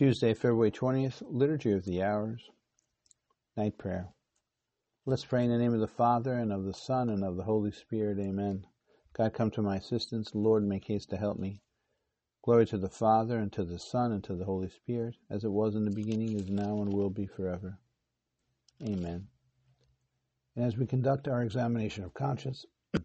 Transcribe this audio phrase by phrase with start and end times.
[0.00, 2.48] Tuesday, February 20th, Liturgy of the Hours,
[3.54, 4.08] Night Prayer.
[5.04, 7.42] Let's pray in the name of the Father, and of the Son, and of the
[7.42, 8.18] Holy Spirit.
[8.18, 8.64] Amen.
[9.12, 10.30] God, come to my assistance.
[10.34, 11.60] Lord, make haste to help me.
[12.42, 15.52] Glory to the Father, and to the Son, and to the Holy Spirit, as it
[15.52, 17.78] was in the beginning, is now, and will be forever.
[18.82, 19.28] Amen.
[20.56, 22.64] And as we conduct our examination of conscience,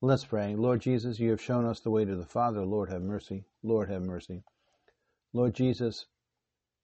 [0.00, 0.56] let's pray.
[0.56, 2.64] Lord Jesus, you have shown us the way to the Father.
[2.64, 3.44] Lord, have mercy.
[3.62, 4.42] Lord, have mercy.
[5.32, 6.06] Lord Jesus,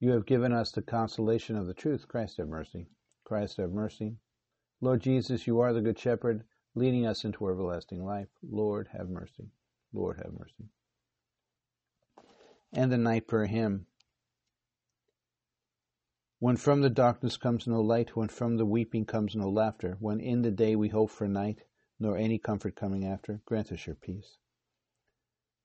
[0.01, 2.07] you have given us the consolation of the truth.
[2.07, 2.87] Christ have mercy.
[3.25, 4.17] Christ have mercy.
[4.81, 8.29] Lord Jesus, you are the Good Shepherd, leading us into everlasting life.
[8.43, 9.51] Lord, have mercy.
[9.93, 10.71] Lord, have mercy.
[12.73, 13.87] And the night prayer hymn.
[16.39, 20.21] When from the darkness comes no light, when from the weeping comes no laughter, when
[20.21, 21.65] in the day we hope for night,
[21.99, 24.39] nor any comfort coming after, grant us your peace.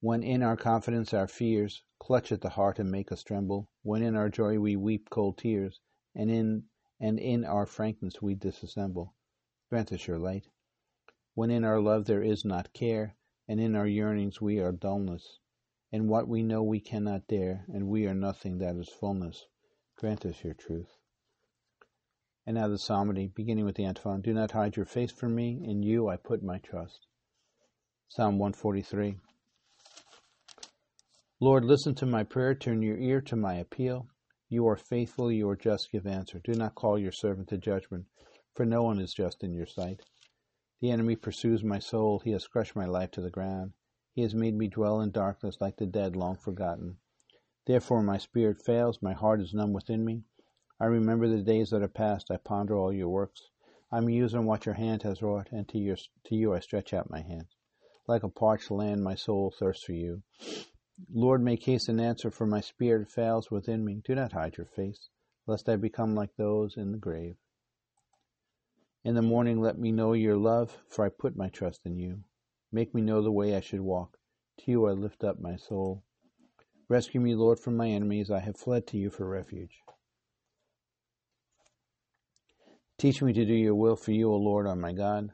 [0.05, 4.01] When in our confidence our fears clutch at the heart and make us tremble, when
[4.01, 5.79] in our joy we weep cold tears,
[6.13, 6.65] and in
[6.99, 9.13] and in our frankness we disassemble,
[9.69, 10.49] grant us your light.
[11.35, 13.15] When in our love there is not care,
[13.47, 15.39] and in our yearnings we are dullness,
[15.89, 19.45] and what we know we cannot dare, and we are nothing that is fullness,
[19.95, 20.97] grant us your truth.
[22.45, 25.63] And now the psalmody, beginning with the antiphon, Do not hide your face from me,
[25.63, 27.07] in you I put my trust.
[28.09, 29.15] Psalm 143.
[31.43, 34.07] Lord, listen to my prayer, turn your ear to my appeal.
[34.47, 36.39] You are faithful, you are just, give answer.
[36.41, 38.05] Do not call your servant to judgment,
[38.55, 39.99] for no one is just in your sight.
[40.79, 43.73] The enemy pursues my soul, he has crushed my life to the ground.
[44.13, 46.95] He has made me dwell in darkness like the dead long forgotten.
[47.67, 50.23] Therefore my spirit fails, my heart is numb within me.
[50.79, 53.41] I remember the days that are past, I ponder all your works.
[53.91, 56.93] I muse on what your hand has wrought, and to, your, to you I stretch
[56.93, 57.53] out my hands.
[58.07, 60.23] Like a parched land, my soul thirsts for you.
[61.11, 64.01] Lord, make haste and answer, for my spirit fails within me.
[64.05, 65.09] Do not hide your face,
[65.47, 67.35] lest I become like those in the grave.
[69.03, 72.23] In the morning let me know your love, for I put my trust in you.
[72.71, 74.17] Make me know the way I should walk.
[74.59, 76.03] To you I lift up my soul.
[76.87, 78.29] Rescue me, Lord, from my enemies.
[78.29, 79.81] I have fled to you for refuge.
[82.97, 85.31] Teach me to do your will, for you, O Lord, are my God.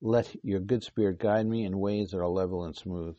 [0.00, 3.16] Let your good spirit guide me in ways that are level and smooth.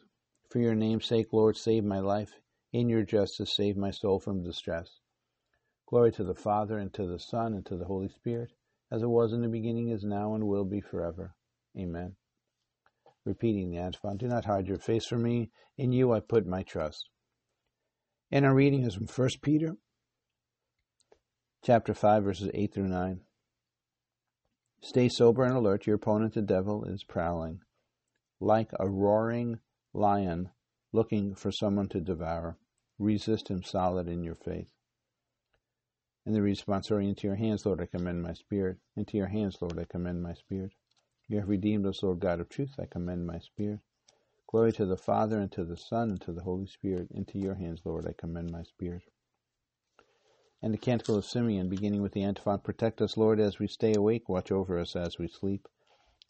[0.53, 2.39] For your name's sake, Lord, save my life.
[2.71, 4.99] In your justice, save my soul from distress.
[5.87, 8.51] Glory to the Father, and to the Son, and to the Holy Spirit,
[8.91, 11.33] as it was in the beginning, is now, and will be forever.
[11.75, 12.17] Amen.
[13.25, 15.49] Repeating the antiphon, do not hide your face from me.
[15.75, 17.09] In you I put my trust.
[18.29, 19.75] And our reading is from 1 Peter
[21.63, 23.21] chapter 5, verses 8 through 9.
[24.83, 25.87] Stay sober and alert.
[25.87, 27.61] Your opponent, the devil, is prowling.
[28.39, 29.59] Like a roaring
[29.93, 30.49] lion
[30.91, 32.57] looking for someone to devour.
[32.99, 34.67] Resist him solid in your faith.
[36.25, 38.77] And the responsorial, into your hands, Lord, I commend my spirit.
[38.95, 40.71] Into your hands, Lord, I commend my spirit.
[41.27, 43.79] You have redeemed us, Lord God of truth, I commend my spirit.
[44.47, 47.09] Glory to the Father, and to the Son, and to the Holy Spirit.
[47.11, 49.03] Into your hands, Lord, I commend my spirit.
[50.61, 53.93] And the Canticle of Simeon, beginning with the antiphon, Protect us, Lord, as we stay
[53.93, 55.67] awake, watch over us as we sleep.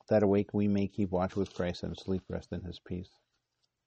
[0.09, 3.11] That awake we may keep watch with Christ, and sleep rest in his peace.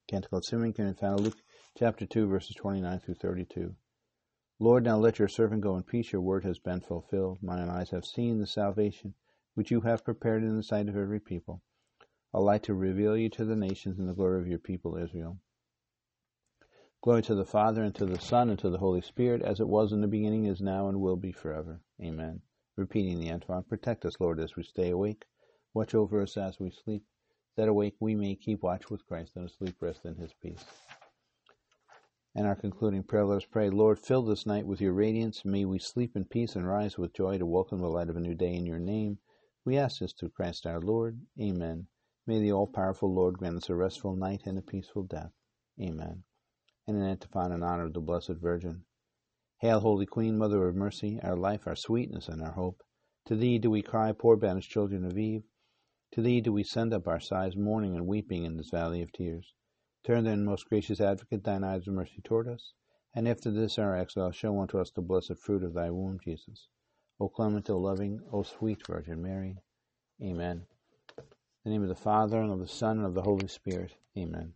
[0.07, 1.43] Canticle of Simeon can found in Luke
[1.77, 3.75] chapter 2, verses 29 through 32.
[4.57, 6.13] Lord, now let your servant go in peace.
[6.13, 7.43] Your word has been fulfilled.
[7.43, 9.15] Mine eyes have seen the salvation
[9.53, 11.61] which you have prepared in the sight of every people,
[12.33, 15.39] a light to reveal you to the nations and the glory of your people Israel.
[17.01, 19.67] Glory to the Father, and to the Son, and to the Holy Spirit, as it
[19.67, 21.81] was in the beginning, is now, and will be forever.
[22.01, 22.39] Amen.
[22.77, 25.25] Repeating the antiphon, protect us, Lord, as we stay awake.
[25.73, 27.03] Watch over us as we sleep
[27.57, 30.63] that awake we may keep watch with Christ and asleep rest in his peace.
[32.35, 35.43] And our concluding prayer, let us pray, Lord, fill this night with your radiance.
[35.43, 38.19] May we sleep in peace and rise with joy to welcome the light of a
[38.19, 39.17] new day in your name.
[39.65, 41.19] We ask this through Christ our Lord.
[41.41, 41.87] Amen.
[42.27, 45.31] May the all powerful Lord grant us a restful night and a peaceful death.
[45.81, 46.23] Amen.
[46.87, 48.83] And an antiphon in honor of the Blessed Virgin.
[49.59, 52.83] Hail, Holy Queen, Mother of Mercy, our life, our sweetness, and our hope.
[53.25, 55.43] To thee do we cry, poor banished children of Eve.
[56.13, 59.11] To thee do we send up our sighs, mourning and weeping in this valley of
[59.11, 59.53] tears.
[60.03, 62.73] Turn then, most gracious advocate, thine eyes of mercy toward us,
[63.13, 66.69] and after this our exile, show unto us the blessed fruit of thy womb, Jesus.
[67.19, 69.57] O clement, O loving, O sweet Virgin Mary.
[70.21, 70.65] Amen.
[71.17, 71.23] In
[71.65, 73.93] the name of the Father, and of the Son, and of the Holy Spirit.
[74.17, 74.53] Amen.